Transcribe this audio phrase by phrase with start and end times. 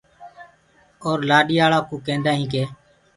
[1.05, 2.63] اور لآڏياݪآ ڪوٚ ڪيندآ هينٚ ڪي۔